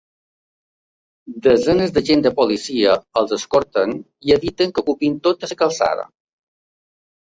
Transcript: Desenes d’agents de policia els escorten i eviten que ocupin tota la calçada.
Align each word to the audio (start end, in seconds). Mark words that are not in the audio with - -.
Desenes 1.47 1.93
d’agents 1.99 2.25
de 2.29 2.33
policia 2.41 2.97
els 3.23 3.37
escorten 3.39 3.97
i 4.27 4.37
eviten 4.41 4.77
que 4.77 4.87
ocupin 4.89 5.23
tota 5.31 5.55
la 5.57 5.63
calçada. 5.65 6.13